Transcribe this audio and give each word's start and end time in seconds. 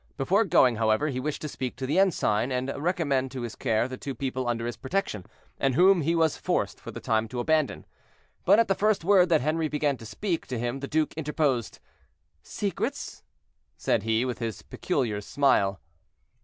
Before 0.17 0.45
going, 0.45 0.77
however, 0.77 1.09
he 1.09 1.19
wished 1.19 1.43
to 1.43 1.47
speak 1.47 1.75
to 1.75 1.85
the 1.85 1.99
ensign, 1.99 2.51
and 2.51 2.73
recommend 2.75 3.29
to 3.33 3.41
his 3.41 3.53
care 3.55 3.87
the 3.87 3.97
two 3.97 4.15
people 4.15 4.47
under 4.47 4.65
his 4.65 4.75
protection, 4.75 5.27
and 5.59 5.75
whom 5.75 6.01
he 6.01 6.15
was 6.15 6.37
forced 6.37 6.79
for 6.81 6.89
the 6.89 6.99
time 6.99 7.27
to 7.27 7.39
abandon. 7.39 7.85
But 8.43 8.57
at 8.57 8.67
the 8.67 8.73
first 8.73 9.03
word 9.05 9.29
that 9.29 9.41
Henri 9.41 9.67
began 9.67 9.97
to 9.97 10.05
speak 10.07 10.47
to 10.47 10.57
him 10.57 10.79
the 10.79 10.87
duke 10.87 11.13
interposed. 11.13 11.77
"Secrets?" 12.41 13.21
said 13.77 14.01
he, 14.01 14.25
with 14.25 14.39
his 14.39 14.63
peculiar 14.63 15.21
smile. 15.21 15.79